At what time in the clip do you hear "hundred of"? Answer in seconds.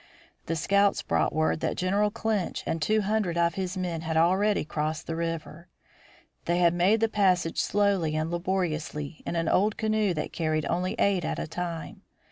3.01-3.53